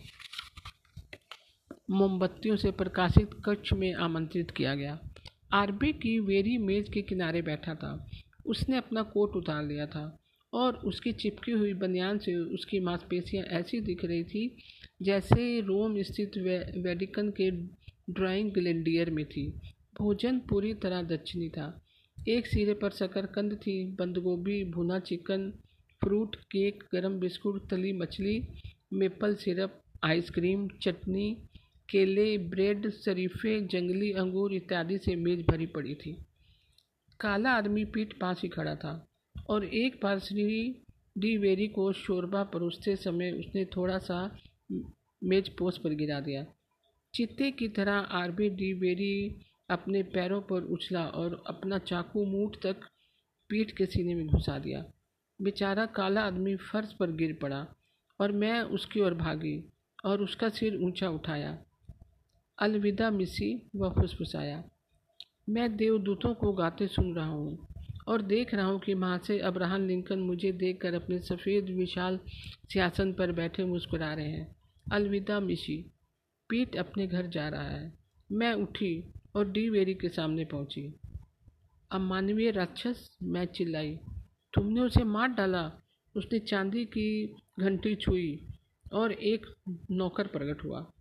मोमबत्तियों 1.92 2.56
से 2.56 2.72
प्रकाशित 2.72 3.30
कक्ष 3.46 3.74
में 3.74 3.94
आमंत्रित 3.94 4.52
किया 4.52 4.76
गया। 4.76 4.98
आरबी 5.54 5.92
की 5.94 6.18
वेरी 6.20 6.58
मेज 6.58 6.90
के 6.90 7.02
किनारे 7.02 7.42
बैठा 7.42 7.74
था। 7.76 7.92
उसने 8.46 8.78
अपना 8.78 9.02
कोट 9.04 9.36
उतार 9.36 9.64
लिया 9.64 9.86
था 9.86 10.06
और 10.54 10.76
उसकी 10.86 11.12
चिपकी 11.14 11.52
हुई 11.52 11.74
बनियान 11.74 12.18
से 12.18 12.36
उसकी 12.56 12.80
मांसपेशियाँ 12.80 13.44
ऐसी 13.60 13.80
दिख 13.82 14.06
रही 14.06 14.24
थी 14.24 14.56
जैसे 15.02 15.60
रोम 15.62 16.02
स्थित 16.02 16.38
वे, 16.38 16.58
वेडिकन 16.78 17.30
के 17.32 17.52
ड्राइंग 18.14 18.52
ग्लेंडियर 18.52 19.10
में 19.10 19.26
थी। 19.26 19.46
भोजन 19.94 20.40
पूरी 20.40 20.74
तरह 20.74 21.02
दक्षिणी 21.06 21.50
था। 21.50 21.66
एक 22.18 22.48
सिरे 22.48 22.74
पर 22.74 22.92
शकरकंद 22.92 23.54
थी 23.58 23.74
बंद 23.96 24.18
गोभी 24.18 24.64
भुना 24.72 25.00
चिकन, 25.00 25.50
फ्रूट, 26.02 26.36
केक, 26.52 26.84
गरम 26.94 27.20
बिस्कुट, 27.20 27.70
तली 27.70 27.92
मछली, 27.94 28.36
मेपल 28.94 29.36
सिरप, 29.36 29.82
आइसक्रीम, 30.04 30.68
चटनी, 30.82 31.30
केले, 31.90 32.38
ब्रेड, 32.50 32.90
शरीफे, 32.96 33.60
जंगली 33.68 34.12
अंगूर 34.14 34.54
इत्यादि 34.54 34.98
से 34.98 35.16
मेज 35.16 35.46
भरी 35.48 35.66
पड़ी 35.68 35.96
थी। 35.96 36.14
काला 37.20 37.52
आदमी 37.52 37.84
पीठ 37.86 38.14
पास 38.20 38.42
ही 38.42 38.50
खड़ा 38.50 38.76
था 38.76 38.94
और 39.50 39.66
एक 39.66 40.00
बार 40.04 40.20
श्री 40.20 40.84
डी 41.18 41.36
वेरी 41.38 41.68
को 41.68 41.92
शोरबा 41.94 42.44
परोसते 42.44 42.96
समय 42.96 43.32
उसने 43.32 43.66
थोड़ा 43.66 43.98
सा 44.00 44.20
मेज 44.72 45.50
पोस 45.50 45.78
पर 45.78 45.94
गिरा 45.96 46.20
दिया। 46.20 46.46
चित्ते 47.14 47.52
की 47.52 47.68
तरह 47.70 47.94
आरबी 48.18 48.50
डी 48.50 48.74
वेरी 48.80 49.14
अपने 49.72 50.04
पैरों 50.04 50.42
पर 50.42 50.64
उछला 50.64 51.06
और 51.06 51.44
अपना 51.48 51.78
चाकू 51.80 52.26
मूठ 52.26 52.56
तक 52.64 52.88
पीठ 53.50 53.72
के 53.72 53.86
सीने 53.86 54.16
में 54.16 54.28
घुसा 54.28 54.58
दिया। 54.60 54.84
बेचारा 55.40 55.86
काला 55.86 56.22
आदमी 56.22 56.56
फर्श 56.56 56.94
पर 56.94 57.12
गिर 57.12 57.38
पड़ा 57.42 57.66
और 58.20 58.32
मैं 58.32 58.62
उसकी 58.62 59.00
ओर 59.00 59.14
भागी 59.14 59.64
और 60.06 60.22
उसका 60.22 60.50
सिर 60.50 60.76
ऊँचा 60.78 61.10
उठाया। 61.10 61.58
अलविदा 62.58 63.10
मिसी 63.12 63.70
व 63.76 63.90
फुसफुसाया। 63.90 64.64
मैं 65.50 65.76
देवदूतों 65.76 66.34
को 66.34 66.52
गाते 66.54 66.88
सुन 66.88 67.14
रहा 67.16 67.26
हूँ 67.26 67.68
और 68.08 68.22
देख 68.22 68.54
रहा 68.54 68.66
हूँ 68.66 68.80
कि 68.80 68.94
वहाँ 68.94 69.18
से 69.18 69.40
अब्राहम 69.40 69.88
लिंकन 69.88 70.20
मुझे 70.20 70.52
देखकर 70.52 70.94
अपने 70.94 71.20
सफ़ेद, 71.20 71.70
विशाल 71.70 72.20
सियासन 72.74 73.14
पर 73.14 73.32
बैठे 73.32 73.66
मुस्कुरा 73.66 74.14
रहे 74.14 74.30
हैं। 74.30 74.56
अलविदा 74.92 75.40
मिशी 75.40 75.78
पीट 76.50 76.76
अपने 76.76 77.08
घर 77.08 77.28
जा 77.28 77.48
रहा 77.50 77.70
है। 77.70 77.94
मैं 78.32 78.54
उठी 78.54 78.94
और 79.36 79.52
डी 79.52 79.70
वेरी 79.70 79.94
के 79.94 80.10
सामने 80.10 80.46
पहुँची। 80.46 80.94
अमानवीय 81.92 82.52
राक्षस 82.52 83.18
मैं 83.24 83.46
चिल्लाई, 83.46 84.00
तुमने 84.54 84.82
उसे 84.82 85.04
मार 85.04 85.28
डाला? 85.28 85.72
उसने 86.18 86.40
चांदी 86.40 86.86
की 86.86 87.36
घंटी 87.60 87.96
छुई 87.96 88.48
और 88.94 89.12
एक 89.12 89.46
नौकर 89.92 90.28
प्रकट 90.28 90.64
हुआ। 90.64 90.92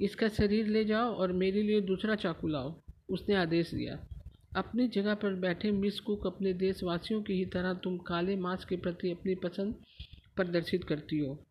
इसका 0.00 0.28
शरीर 0.28 0.66
ले 0.66 0.84
जाओ 0.84 1.14
और 1.14 1.32
मेरे 1.32 1.62
लिए 1.62 1.80
दूसरा 1.80 2.14
चाकू 2.14 2.48
लाओ। 2.48 2.80
उसने 3.10 3.34
आदेश 3.34 3.74
दिया। 3.74 4.06
अपनी 4.56 4.88
जगह 4.88 5.14
पर 5.14 5.34
बैठे 5.34 5.70
मिस 5.70 6.00
कुक 6.00 6.26
अपने 6.26 6.52
देशवासियों 6.52 7.22
की 7.22 7.32
ही 7.32 7.46
तरह 7.46 7.74
तुम 7.74 7.98
काले 7.98 8.36
मांस 8.36 8.64
के 8.64 8.76
प्रति 8.76 9.10
अपनी 9.10 9.34
पसंद 9.34 9.74
प्रदर्शित 10.36 10.84
करती 10.84 11.18
हो। 11.18 11.46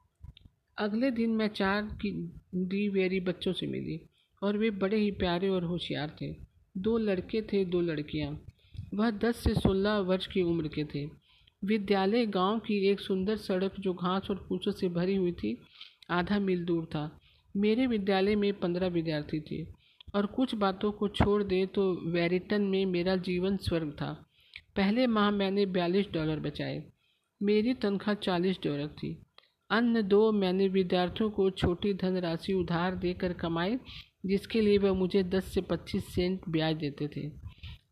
अगले 0.77 1.11
दिन 1.11 1.29
मैं 1.29 1.47
चार 1.47 1.81
की 1.83 2.31
डी 2.55 2.89
वेरी 2.89 3.19
बच्चों 3.19 3.53
से 3.53 3.67
मिली। 3.67 4.01
और 4.43 4.57
वे 4.57 4.69
बड़े 4.69 4.97
ही 4.97 5.11
प्यारे 5.11 5.49
और 5.49 5.63
होशियार 5.63 6.17
थे। 6.21 6.35
दो 6.77 6.97
लड़के 6.97 7.41
थे, 7.41 7.65
दो 7.65 7.81
लड़कियाँ। 7.81 8.43
वह 8.93 9.11
दस 9.11 9.35
से 9.35 9.53
सोलह 9.53 9.97
वर्ष 9.97 10.27
की 10.27 10.41
उम्र 10.41 10.67
के 10.67 10.83
थे। 10.83 11.09
विद्यालय 11.63 12.25
गाँव 12.25 12.59
की 12.59 12.87
एक 12.87 12.99
सुंदर 12.99 13.37
सड़क 13.37 13.73
जो 13.79 13.93
घास 13.93 14.27
और 14.29 14.45
फूसों 14.49 14.71
से 14.71 14.89
भरी 14.89 15.15
हुई 15.15 15.31
थी, 15.31 15.61
आधा 16.09 16.39
मील 16.39 16.65
दूर 16.65 16.85
था। 16.85 17.19
मेरे 17.57 17.87
विद्यालय 17.87 18.35
में 18.35 18.53
पंद्रह 18.53 18.87
विद्यार्थी 18.87 19.39
थे। 19.39 19.67
और 20.15 20.25
कुछ 20.25 20.55
बातों 20.55 20.91
को 20.91 21.07
छोड़ 21.07 21.43
दे 21.43 21.65
तो 21.65 22.11
वेरिटन 22.11 22.61
में 22.61 22.85
मेरा 22.85 23.15
जीवन 23.15 23.57
स्वर्ग 23.57 23.91
था। 23.91 24.25
पहले 24.75 25.07
माह 25.07 25.31
मैंने 25.31 25.65
बयालीस 25.65 26.05
डॉलर 26.13 26.39
बचाए। 26.39 26.83
मेरी 27.43 27.73
तनख्वाह 27.73 28.15
चालीस 28.15 28.57
डॉलर 28.63 28.87
थी। 28.87 29.21
अन्य 29.69 30.03
दो 30.03 30.31
मैंने 30.31 30.67
विद्यार्थियों 30.67 31.29
को 31.29 31.49
छोटी 31.49 31.93
धनराशि 31.93 32.53
उधार 32.53 32.95
देकर 32.95 33.33
कमाई 33.33 33.77
जिसके 34.25 34.61
लिए 34.61 34.77
वह 34.77 34.93
मुझे 34.93 35.23
दस 35.23 35.53
से 35.53 35.61
पच्चीस 35.61 36.15
सेंट 36.15 36.41
ब्याज 36.49 36.75
देते 36.75 37.07
थे। 37.07 37.31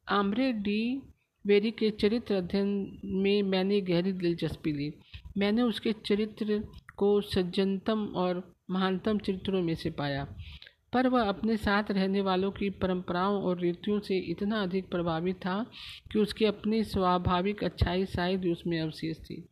आमरे 0.10 0.54
डी 0.54 1.02
वेरी 1.46 1.72
के 1.72 1.90
चरित्र 1.90 2.36
अध्ययन 2.36 3.00
में 3.06 3.44
मैंने 3.44 3.82
गहरी 3.82 4.12
दिलचस्पी 4.12 4.74
ली। 4.74 4.94
मैंने 5.38 5.62
उसके 5.62 5.94
चरित्र 5.94 6.68
को 6.98 7.22
सज्जनतम 7.22 8.06
और 8.06 8.56
महानतम 8.70 9.18
चरित्रों 9.18 9.62
में 9.62 9.76
से 9.76 9.90
पाया। 9.90 10.36
पर 10.94 11.08
वह 11.08 11.22
अपने 11.22 11.58
साथ 11.58 11.84
रहने 11.92 12.22
वालों 12.22 12.52
की 12.52 12.70
परंपराओं 12.70 13.42
और 13.44 13.60
रीतियों 13.60 14.00
से 14.00 14.18
इतना 14.18 14.64
अधिक 14.64 14.90
प्रभावित 14.90 15.36
था 15.36 15.72
कि 16.12 16.20
उसकी 16.20 16.46
अपनी 16.46 16.84
स्वाभाविक 16.84 17.64
अच्छाई 17.64 18.06
शायद 18.06 18.46
उसमें 18.46 18.82
अवशेष 18.82 19.18
थी। 19.18 19.50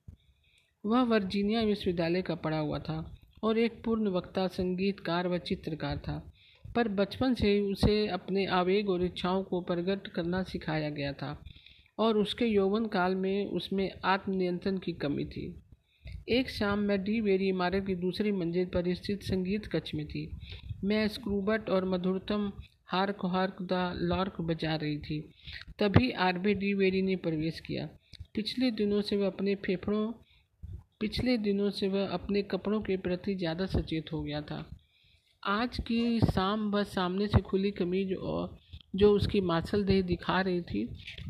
वह 0.85 1.01
वर्जीनिया 1.01 1.61
विश्वविद्यालय 1.61 2.21
का 2.21 2.35
पढ़ा 2.35 2.57
हुआ 2.57 2.79
था 2.79 3.17
और 3.43 3.57
एक 3.57 3.83
पूर्ण 3.83 4.07
वक्ता, 4.07 4.47
संगीतकार 4.47 5.27
व 5.27 5.37
चित्रकार 5.37 5.97
था। 5.97 6.30
पर 6.75 6.87
बचपन 6.87 7.33
से 7.33 7.59
उसे 7.61 8.07
अपने 8.09 8.45
आवेग 8.55 8.89
और 8.89 9.03
इच्छाओं 9.03 9.43
को 9.43 9.61
प्रकट 9.61 10.07
करना 10.07 10.43
सिखाया 10.43 10.89
गया 10.89 11.13
था 11.13 11.37
और 11.97 12.17
उसके 12.17 12.45
यौवन 12.45 12.85
काल 12.85 13.15
में 13.15 13.45
उसमें 13.45 13.89
आत्मनियंत्रण 14.05 14.77
की 14.77 14.93
कमी 14.93 15.25
थी। 15.25 15.53
एक 16.29 16.49
शाम 16.49 16.79
मैं 16.79 17.03
डी 17.03 17.19
वेरी 17.21 17.47
इमारत 17.49 17.85
की 17.87 17.95
दूसरी 17.95 18.31
मंजिल 18.31 18.65
पर 18.65 18.93
स्थित 18.93 19.23
संगीत 19.23 19.65
कक्ष 19.65 19.93
में 19.95 20.05
थी। 20.07 20.29
मैं 20.83 21.07
स्क्रूबट 21.07 21.69
और 21.69 21.85
मधुरतम 21.85 22.51
हार्क 22.87 23.25
हार्क 23.25 23.61
द 23.61 23.91
लॉर्क 24.01 24.41
बजा 24.41 24.75
रही 24.75 24.97
थी। 24.97 25.19
तभी 25.79 26.11
आरबी 26.21 26.53
डी 26.53 26.73
वेरी 26.73 27.01
ने 27.01 27.15
प्रवेश 27.15 27.59
किया। 27.59 27.87
पिछले 28.35 28.71
दिनों 28.71 29.01
से 29.01 29.17
वह 29.17 29.27
अपने 29.27 29.55
फेफड़ों, 29.55 30.11
पिछले 30.99 31.37
दिनों 31.37 31.69
से 31.69 31.87
वह 31.87 32.07
अपने 32.09 32.41
कपड़ों 32.43 32.81
के 32.81 32.97
प्रति 32.97 33.35
ज़्यादा 33.35 33.65
सचेत 33.65 34.11
हो 34.13 34.21
गया 34.23 34.41
था। 34.41 34.65
आज 35.43 35.77
की 35.77 36.19
शाम 36.19 36.69
वह 36.71 36.83
सामने 36.83 37.27
से 37.27 37.39
खुली 37.41 37.69
कमीज 37.71 38.13
और 38.13 38.57
जो 38.95 39.11
उसकी 39.11 39.39
मासल 39.41 39.83
देह 39.83 40.01
दिखा 40.01 40.41
रही 40.41 40.61
थी 40.61 40.83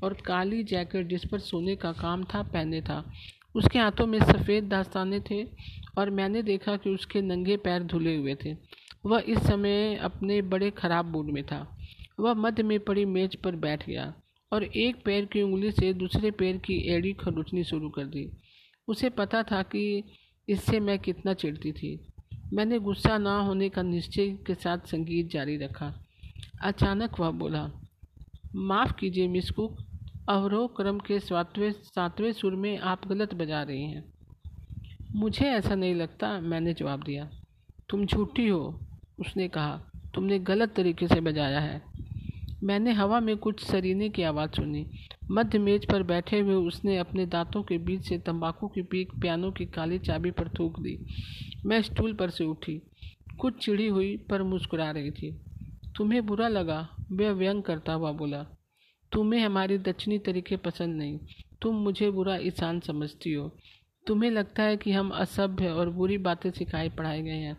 और 0.03 0.13
काली 0.25 0.63
जैकेट 0.63 1.07
जिस 1.07 1.25
पर 1.25 1.39
सोने 1.39 1.75
का 1.75 1.91
काम 1.91 2.23
था, 2.23 2.41
पहने 2.43 2.81
था। 2.81 3.03
उसके 3.55 3.79
हाथों 3.79 4.07
में 4.07 4.19
सफ़ेद 4.19 4.63
दास्ताने 4.63 5.19
थे 5.19 5.43
और 5.97 6.09
मैंने 6.09 6.43
देखा 6.43 6.75
कि 6.77 6.89
उसके 6.89 7.21
नंगे 7.21 7.57
पैर 7.57 7.83
धुले 7.83 8.15
हुए 8.15 8.35
थे। 8.35 8.53
वह 9.05 9.23
इस 9.27 9.39
समय 9.39 9.95
अपने 9.95 10.41
बड़े 10.41 10.71
ख़राब 10.71 11.05
मूड 11.05 11.31
में 11.31 11.43
था। 11.43 11.65
वह 12.19 12.33
मध्य 12.33 12.63
में 12.63 12.79
पड़ी 12.79 13.05
मेज 13.05 13.35
पर 13.35 13.55
बैठ 13.55 13.87
गया 13.87 14.13
और 14.51 14.63
एक 14.63 15.03
पैर 15.05 15.25
की 15.25 15.41
उंगली 15.41 15.71
से 15.71 15.93
दूसरे 15.93 16.31
पैर 16.31 16.57
की 16.57 16.83
एड़ी 16.93 17.13
खरोचनी 17.13 17.63
शुरू 17.63 17.89
कर 17.89 18.05
दी। 18.05 18.29
उसे 18.87 19.09
पता 19.09 19.43
था 19.43 19.63
कि 19.63 20.03
इससे 20.47 20.79
मैं 20.79 20.99
कितना 20.99 21.33
चिढ़ती 21.33 21.71
थी। 21.71 21.99
मैंने 22.53 22.79
गुस्सा 22.79 23.17
ना 23.17 23.39
होने 23.39 23.69
का 23.69 23.81
निश्चय 23.81 24.27
के 24.27 24.55
साथ 24.55 24.77
संगीत 24.77 25.31
जारी 25.31 25.57
रखा। 25.57 25.93
अचानक 26.61 27.19
वह 27.19 27.31
बोला, 27.31 27.71
माफ़ 28.55 28.93
कीजिए 28.93 29.27
मिस 29.27 29.51
कुक, 29.51 29.77
अवरोह 30.29 30.67
क्रम 30.67 30.99
के 30.99 31.19
सातवें 31.19 31.71
सातवें 31.71 32.31
सुर 32.31 32.55
में 32.55 32.79
आप 32.79 33.07
गलत 33.07 33.33
बजा 33.33 33.63
रही 33.63 33.83
हैं। 33.83 34.13
मुझे 35.15 35.45
ऐसा 35.45 35.75
नहीं 35.75 35.95
लगता, 35.95 36.39
मैंने 36.39 36.73
जवाब 36.73 37.03
दिया। 37.03 37.31
तुम 37.89 38.05
झूठी 38.05 38.47
हो, 38.47 38.79
उसने 39.19 39.47
कहा। 39.47 39.81
तुमने 40.13 40.39
गलत 40.39 40.73
तरीके 40.75 41.07
से 41.07 41.21
बजाया 41.21 41.59
है। 41.59 41.81
मैंने 42.63 42.91
हवा 42.91 43.19
में 43.19 43.37
कुछ 43.37 43.65
सरीने 43.65 44.09
की 44.09 44.23
आवाज़ 44.23 44.51
सुनी। 44.51 44.87
मध्य 45.31 45.59
मेज 45.59 45.85
पर 45.85 46.03
बैठे 46.03 46.39
हुए 46.39 46.53
उसने 46.53 46.97
अपने 46.97 47.25
दांतों 47.25 47.63
के 47.63 47.77
बीच 47.77 48.01
से 48.01 48.17
तंबाकू 48.17 48.67
की 48.67 48.81
पीक, 48.81 49.11
पियानो 49.21 49.51
की 49.51 49.65
काली 49.65 49.99
चाबी 49.99 50.31
पर 50.31 50.49
थूक 50.49 50.79
दी। 50.79 51.05
मैं 51.65 51.81
स्टूल 51.81 52.13
पर 52.13 52.29
से 52.29 52.43
उठी। 52.43 52.81
कुछ 53.39 53.65
चिड़ी 53.65 53.87
हुई 53.87 54.17
पर 54.17 54.43
मुस्कुरा 54.43 54.91
रही 54.91 55.11
थी। 55.11 55.41
तुम्हें 55.95 56.25
बुरा 56.25 56.47
लगा? 56.47 56.89
वह 57.11 57.31
व्यंग 57.31 57.63
करता 57.63 57.93
हुआ 57.93 58.11
बोला। 58.11 58.43
तुम्हें 59.11 59.41
हमारी 59.41 59.77
दक्षिणी 59.77 60.19
तरीके 60.19 60.57
पसंद 60.57 60.95
नहीं। 60.95 61.19
तुम 61.61 61.75
मुझे 61.75 62.11
बुरा 62.11 62.35
इंसान 62.35 62.79
समझती 62.79 63.33
हो। 63.33 63.57
तुम्हें 64.07 64.31
लगता 64.31 64.63
है 64.63 64.77
कि 64.77 64.91
हम 64.91 65.09
असभ्य 65.09 65.67
और 65.67 65.89
बुरी 65.89 66.17
बातें 66.17 66.51
सिखाए 66.51 66.89
पढ़ाए 66.89 67.21
गए 67.21 67.31
हैं। 67.31 67.57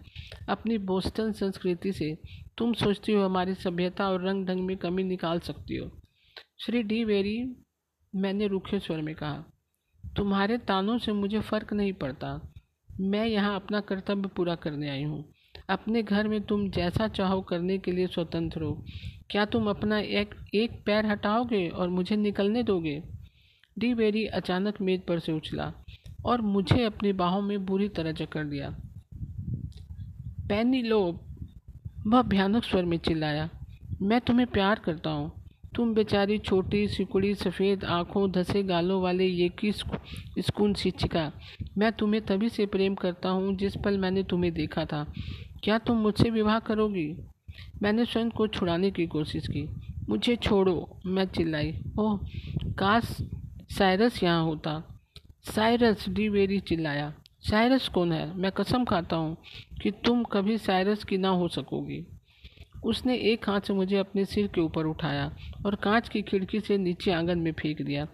अपनी 0.48 0.78
बोस्टन 0.78 1.32
संस्कृति 1.32 1.92
से 1.92 2.18
तुम 2.58 2.72
सोचती 2.72 3.12
हो 3.12 3.24
हमारी 3.24 3.54
सभ्यता 3.54 4.08
और 4.08 4.28
रंग 4.28 4.46
ढंग 4.46 4.60
में 4.60 4.76
कमी 4.76 5.02
निकाल 5.02 5.38
सकती 5.38 5.76
हो। 5.76 5.90
श्री 6.60 6.82
डी 6.82 7.04
वेरी 7.04 7.61
मैंने 8.12 8.46
रूखे 8.46 8.78
स्वर 8.78 9.00
में 9.00 9.14
कहा, 9.14 9.44
तुम्हारे 10.04 10.58
तानों 10.58 10.98
से 10.98 11.12
मुझे 11.12 11.40
फ़र्क 11.40 11.72
नहीं 11.72 11.92
पड़ता। 11.92 12.40
मैं 13.00 13.26
यहाँ 13.26 13.54
अपना 13.56 13.80
कर्तव्य 13.80 14.28
पूरा 14.28 14.54
करने 14.54 14.88
आई 14.90 15.02
हूँ। 15.02 15.24
अपने 15.70 16.02
घर 16.02 16.28
में 16.28 16.40
तुम 16.40 16.68
जैसा 16.70 17.08
चाहो 17.08 17.40
करने 17.40 17.78
के 17.78 17.92
लिए 17.92 18.06
स्वतंत्र 18.06 18.62
हो। 18.62 18.84
क्या 19.30 19.44
तुम 19.44 19.70
अपना 19.70 19.98
एक 19.98 20.34
एक 20.54 20.82
पैर 20.86 21.06
हटाओगे 21.06 21.68
और 21.68 21.88
मुझे 21.88 22.16
निकलने 22.16 22.62
दोगे? 22.62 23.02
डी 23.78 23.94
बेरी 23.94 24.26
अचानक 24.26 24.80
मेज 24.80 25.00
पर 25.00 25.18
से 25.18 25.32
उछला 25.32 25.72
और 26.24 26.40
मुझे 26.40 26.84
अपनी 26.84 27.12
बाहों 27.14 27.42
में 27.42 27.64
बुरी 27.66 27.88
तरह 27.88 28.12
जकड़ 28.12 28.46
दिया। 28.46 28.70
पैनी 30.48 30.82
लो 30.82 31.00
वह 32.06 32.22
भयानक 32.22 32.64
स्वर 32.64 32.84
में 32.84 32.98
चिल्लाया, 32.98 33.48
मैं 34.02 34.20
तुम्हें 34.20 34.46
प्यार 34.46 34.78
करता 34.78 35.10
हूँ। 35.10 35.41
तुम 35.76 35.94
बेचारी 35.94 36.38
छोटी, 36.38 36.88
सिकुड़ी, 36.88 37.34
सफ़ेद 37.34 37.84
आँखों, 37.84 38.30
धसे 38.30 38.62
गालों 38.62 39.02
वाले 39.02 39.26
ये 39.26 39.48
की 39.48 39.72
स्कूल 39.72 40.74
शिक्षिका? 40.74 41.32
मैं 41.78 41.92
तुम्हें 41.92 42.24
तभी 42.26 42.48
से 42.48 42.66
प्रेम 42.66 42.94
करता 42.94 43.28
हूँ 43.28 43.56
जिस 43.56 43.76
पल 43.76 43.98
मैंने 43.98 44.22
तुम्हें 44.22 44.52
देखा 44.54 44.84
था। 44.84 45.12
क्या 45.64 45.78
तुम 45.78 45.96
मुझसे 45.96 46.30
विवाह 46.30 46.58
करोगी? 46.58 47.16
मैंने 47.82 48.04
स्वयं 48.04 48.30
को 48.30 48.46
छुड़ाने 48.46 48.90
की 48.90 49.06
कोशिश 49.06 49.48
की। 49.48 49.68
मुझे 50.08 50.36
छोड़ो, 50.36 51.00
मैं 51.06 51.24
चिल्लाई। 51.24 51.78
ओह, 51.98 52.20
काश 52.78 53.18
साइरस 53.70 54.22
यहाँ 54.22 54.44
होता। 54.44 55.00
साइरस 55.42 56.08
डी 56.08 56.28
वेरी 56.28 56.60
चिल्लाया। 56.60 57.14
साइरस 57.40 57.88
कौन 57.88 58.12
है? 58.12 58.36
मैं 58.36 58.52
कसम 58.52 58.84
खाता 58.84 59.16
हूँ 59.16 59.36
कि 59.82 59.90
तुम 59.90 60.24
कभी 60.24 60.58
साइरस 60.58 61.04
की 61.04 61.18
ना 61.18 61.28
हो 61.28 61.48
सकोगी। 61.48 62.06
उसने 62.84 63.16
एक 63.16 63.48
हाथ 63.48 63.60
से 63.60 63.72
मुझे 63.72 63.96
अपने 63.96 64.24
सिर 64.24 64.46
के 64.46 64.60
ऊपर 64.60 64.86
उठाया 64.86 65.36
और 65.66 65.74
कांच 65.74 66.08
की 66.08 66.22
खिड़की 66.22 66.60
से 66.60 66.78
नीचे 66.78 67.12
आँगन 67.12 67.38
में 67.38 67.52
फेंक 67.52 67.82
दिया। 67.82 68.06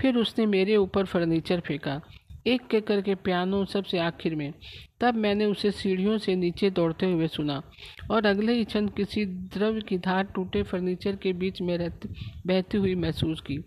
फिर 0.00 0.16
उसने 0.16 0.46
मेरे 0.46 0.76
ऊपर 0.76 1.04
फर्नीचर 1.04 1.60
फेंका, 1.60 2.00
एक 2.46 2.66
के 2.66 2.80
करके 2.80 3.14
पियानो 3.14 3.64
सबसे 3.64 3.98
आखिर 3.98 4.34
में। 4.34 4.52
तब 5.00 5.14
मैंने 5.14 5.44
उसे 5.44 5.70
सीढ़ियों 5.70 6.18
से 6.18 6.34
नीचे 6.36 6.70
दौड़ते 6.70 7.06
हुए 7.06 7.28
सुना 7.28 7.62
और 8.10 8.26
अगले 8.26 8.52
ही 8.52 8.64
क्षण 8.64 8.86
किसी 8.86 9.24
द्रव्य 9.24 9.80
की 9.80 9.98
धार 9.98 10.24
टूटे 10.24 10.62
फर्नीचर 10.62 11.16
के 11.16 11.32
बीच 11.32 11.60
में 11.62 11.76
रहती 11.78 12.08
बहती 12.46 12.78
हुई 12.78 12.94
महसूस 12.94 13.40
की। 13.40 13.58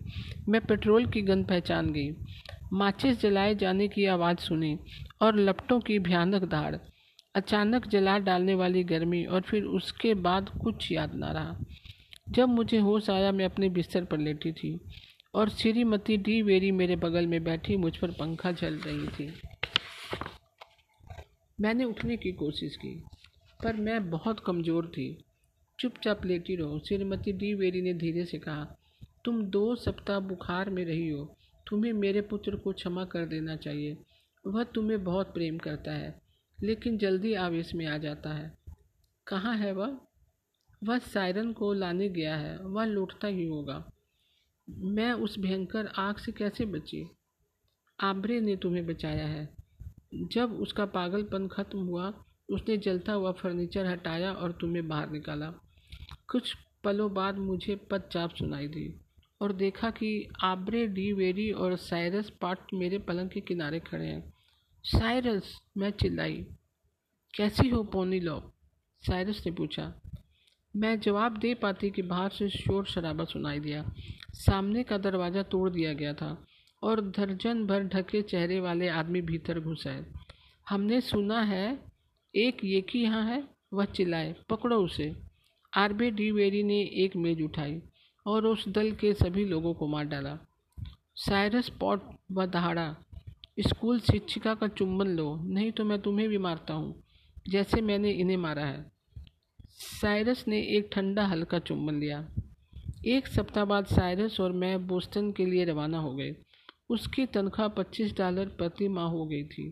मैं 0.48 0.60
पेट्रोल 0.60 1.06
की 1.06 1.22
गंध 1.22 1.46
पहचान 1.46 1.90
गई। 1.92 2.10
माचिस 2.72 3.20
जलाए 3.20 3.54
जाने 3.54 3.88
की 3.88 4.06
आवाज़ 4.06 4.38
सुनी 4.38 4.76
और 5.22 5.36
लपटों 5.36 5.80
की 5.80 5.98
भयानक 5.98 6.44
धाड़ 6.44 6.76
अचानक 7.38 7.86
जला 7.86 8.18
डालने 8.18 8.54
वाली 8.54 8.84
गर्मी 8.84 9.24
और 9.24 9.40
फिर 9.40 9.64
उसके 9.64 10.14
बाद 10.14 10.48
कुछ 10.62 10.90
याद 10.92 11.14
ना 11.14 11.32
रहा। 11.32 11.56
जब 12.28 12.48
मुझे 12.48 12.78
होश 12.78 13.10
आया, 13.10 13.32
मैं 13.32 13.44
अपने 13.44 13.68
बिस्तर 13.68 14.04
पर 14.04 14.18
लेटी 14.18 14.52
थी 14.52 14.78
और 15.34 15.48
श्रीमती 15.48 16.16
डी 16.16 16.40
वेरी 16.42 16.70
मेरे 16.72 16.96
बगल 16.96 17.26
में 17.26 17.42
बैठी 17.44 17.76
मुझ 17.76 17.96
पर 17.96 18.10
पंखा 18.10 18.52
चल 18.52 18.78
रही 18.78 19.06
थी। 19.08 19.32
मैंने 21.58 21.84
उठने 21.84 22.16
की 22.16 22.32
कोशिश 22.32 22.76
की, 22.76 22.94
पर 23.62 23.76
मैं 23.76 24.10
बहुत 24.10 24.40
कमज़ोर 24.40 24.86
थी। 24.86 25.06
चुपचाप 25.78 26.24
लेटी 26.26 26.56
रहो, 26.56 26.78
श्रीमती 26.78 27.32
डी 27.32 27.54
वेरी 27.54 27.82
ने 27.82 27.94
धीरे 27.94 28.24
से 28.24 28.38
कहा। 28.38 28.64
तुम 29.24 29.42
दो 29.46 29.74
सप्ताह 29.76 30.20
बुखार 30.20 30.70
में 30.70 30.84
रही 30.84 31.08
हो, 31.08 31.24
तुम्हें 31.66 31.92
मेरे 31.92 32.20
पुत्र 32.20 32.56
को 32.56 32.72
क्षमा 32.72 33.04
कर 33.04 33.26
देना 33.26 33.56
चाहिए। 33.56 33.96
वह 34.44 34.64
तुम्हें 34.64 35.04
बहुत 35.04 35.34
प्रेम 35.34 35.58
करता 35.58 35.92
है। 35.92 36.27
लेकिन 36.62 36.98
जल्दी 36.98 37.34
आवेश 37.34 37.74
में 37.74 37.86
आ 37.86 37.98
जाता 37.98 38.30
है। 38.30 38.58
कहाँ 39.26 39.56
है 39.56 39.72
वह? 39.72 40.00
वह 40.84 40.98
सायरन 40.98 41.52
को 41.52 41.72
लाने 41.72 42.08
गया 42.08 42.36
है। 42.36 42.58
वह 42.58 42.84
लौटता 42.84 43.28
ही 43.28 43.46
होगा। 43.46 43.92
मैं 44.70 45.12
उस 45.12 45.38
भयंकर 45.38 45.86
आग 45.86 46.16
से 46.16 46.32
कैसे 46.32 46.64
बची? 46.64 47.10
आबरे 48.00 48.40
ने 48.40 48.56
तुम्हें 48.56 48.86
बचाया 48.86 49.26
है। 49.26 49.54
जब 50.14 50.52
उसका 50.52 50.86
पागलपन 50.86 51.48
खत्म 51.48 51.78
हुआ, 51.78 52.24
उसने 52.50 52.76
जलता 52.76 53.12
हुआ 53.12 53.32
फर्नीचर 53.32 53.86
हटाया 53.86 54.32
और 54.32 54.52
तुम्हें 54.52 54.88
बाहर 54.88 55.10
निकाला। 55.10 55.50
कुछ 56.28 56.54
पलों 56.84 57.14
बाद 57.14 57.36
मुझे 57.36 57.76
पदचाप 57.76 58.34
सुनाई 58.34 58.68
दी 58.68 59.00
और 59.40 59.52
देखा 59.52 59.90
कि 59.90 60.28
आबरे 60.42 60.86
डी 60.86 61.12
वेरी 61.12 61.52
और 61.52 61.76
साइरस 61.76 62.30
पार्ट 62.30 62.58
मेरे 62.74 62.98
पलंग 62.98 63.30
के 63.30 63.40
किनारे 63.40 63.80
खड़े 63.80 64.06
हैं। 64.06 64.32
साइरस, 64.84 65.44
मैं 65.76 65.90
चिल्लाई। 65.90 66.36
कैसी 67.34 67.68
हो 67.68 67.82
पोनी 67.84 68.20
लो 68.20 68.36
साइरस 69.04 69.42
ने 69.46 69.52
पूछा। 69.52 69.84
मैं 70.74 71.00
जवाब 71.00 71.36
दे 71.38 71.52
पाती 71.54 71.90
कि 71.90 72.02
बाहर 72.02 72.30
से 72.30 72.48
शोर 72.48 72.86
शराबा 72.86 73.24
सुनाई 73.24 73.60
दिया। 73.60 73.84
सामने 74.34 74.82
का 74.82 74.98
दरवाज़ा 74.98 75.42
तोड़ 75.42 75.68
दिया 75.70 75.92
गया 75.92 76.12
था 76.14 76.30
और 76.82 77.00
दर्जन 77.00 77.64
भर 77.66 77.82
ढके 77.84 78.22
चेहरे 78.22 78.60
वाले 78.60 78.88
आदमी 78.88 79.20
भीतर 79.22 79.60
घुस 79.60 79.86
आए। 79.86 80.04
हमने 80.66 81.00
सुना 81.00 81.40
है, 81.42 81.78
एक 82.34 82.64
ये 82.64 82.80
की 82.80 83.02
यहाँ 83.02 83.24
है, 83.24 83.42
वह 83.72 83.84
चिल्लाए, 83.84 84.34
पकड़ो 84.50 84.82
उसे। 84.84 85.14
आरबे 85.72 86.10
डी 86.10 86.30
वेरी 86.30 86.62
ने 86.62 86.80
एक 87.04 87.16
मेज 87.16 87.42
उठाई 87.42 87.80
और 88.26 88.46
उस 88.46 88.68
दल 88.68 88.90
के 88.92 89.12
सभी 89.14 89.44
लोगों 89.44 89.74
को 89.74 89.86
मार 89.86 90.04
डाला। 90.04 90.38
साइरस 91.16 91.68
पॉट 91.80 92.02
व 92.32 92.46
दहाड़ा 92.46 92.94
स्कूल 93.58 94.00
शिक्षिका 94.00 94.54
का 94.54 94.68
चुंबन 94.68 95.08
लो, 95.08 95.34
नहीं 95.44 95.70
तो 95.72 95.84
मैं 95.84 96.00
तुम्हें 96.02 96.28
भी 96.28 96.38
मारता 96.38 96.74
हूँ, 96.74 97.02
जैसे 97.48 97.80
मैंने 97.80 98.10
इन्हें 98.10 98.36
मारा 98.36 98.64
है। 98.64 98.84
साइरस 99.80 100.44
ने 100.48 100.60
एक 100.76 100.88
ठंडा 100.92 101.26
हल्का 101.26 101.58
चुंबन 101.58 101.94
लिया। 101.94 102.26
एक 103.06 103.26
सप्ताह 103.26 103.64
बाद 103.64 103.86
साइरस 103.86 104.40
और 104.40 104.52
मैं 104.52 104.86
बोस्टन 104.86 105.32
के 105.32 105.46
लिए 105.46 105.64
रवाना 105.64 105.98
हो 105.98 106.14
गए। 106.14 106.34
उसकी 106.90 107.26
तनख्वाह 107.26 107.68
पच्चीस 107.68 108.16
डॉलर 108.16 108.48
प्रति 108.48 108.88
माह 108.88 109.06
हो 109.06 109.26
गई 109.26 109.44
थी 109.44 109.70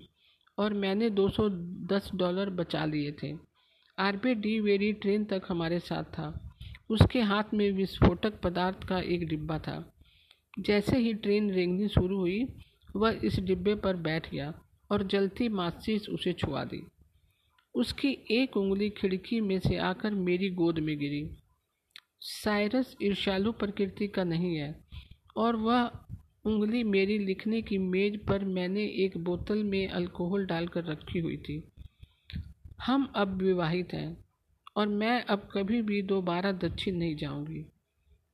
और 0.58 0.74
मैंने 0.74 1.10
210 1.10 2.10
डॉलर 2.14 2.50
बचा 2.50 2.84
लिए 2.84 3.12
थे। 3.12 3.32
आरबी 3.98 4.34
डी 4.34 4.58
वेरी 4.60 4.92
ट्रेन 4.92 5.24
तक 5.24 5.42
हमारे 5.48 5.78
साथ 5.78 6.04
था। 6.04 6.28
उसके 6.90 7.20
हाथ 7.20 7.54
में 7.54 7.70
विस्फोटक 7.72 8.40
पदार्थ 8.40 8.86
का 8.88 8.98
एक 8.98 9.26
डिब्बा 9.28 9.58
था। 9.58 9.82
जैसे 10.58 10.98
ही 10.98 11.14
ट्रेन 11.14 11.50
रेंगनी 11.50 11.88
शुरू 11.88 12.18
हुई 12.18 12.44
वह 12.96 13.20
इस 13.24 13.38
डिब्बे 13.40 13.74
पर 13.74 13.96
बैठ 13.96 14.30
गया 14.30 14.52
और 14.90 15.02
जलती 15.02 15.48
माचिस 15.48 16.08
उसे 16.08 16.32
छुआ 16.32 16.64
दी। 16.64 16.82
उसकी 17.74 18.08
एक 18.30 18.56
उंगली 18.56 18.90
खिड़की 18.90 19.40
में 19.40 19.58
से 19.60 19.76
आकर 19.76 20.14
मेरी 20.14 20.50
गोद 20.50 20.78
में 20.78 20.98
गिरी। 20.98 21.28
साइरस 22.20 22.96
ईर्ष्यालु 23.02 23.52
प्रकृति 23.52 24.08
का 24.08 24.24
नहीं 24.24 24.54
है, 24.56 24.74
और 25.36 25.56
वह 25.56 25.90
उंगली 26.44 26.82
मेरी 26.84 27.18
लिखने 27.18 27.62
की 27.62 27.78
मेज 27.78 28.18
पर 28.26 28.44
मैंने 28.44 28.84
एक 29.04 29.16
बोतल 29.18 29.62
में 29.64 29.88
अल्कोहल 29.88 30.46
डालकर 30.46 30.84
रखी 30.84 31.18
हुई 31.18 31.36
थी। 31.36 31.62
हम 32.82 33.12
अब 33.16 33.42
विवाहित 33.42 33.92
हैं, 33.92 34.16
और 34.76 34.88
मैं 34.88 35.22
अब 35.24 35.48
कभी 35.52 35.82
भी 35.82 36.02
दोबारा 36.02 36.52
दक्षिण 36.52 36.96
नहीं 36.96 37.16
जाऊँगी। 37.16 37.64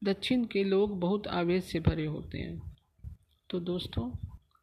दक्षिण 0.04 0.44
के 0.44 0.64
लोग 0.64 0.98
बहुत 1.00 1.26
आवेश 1.26 1.64
से 1.64 1.80
भरे 1.80 2.06
होते 2.06 2.38
हैं। 2.38 2.76
तो 3.50 3.60
दोस्तों 3.60 4.10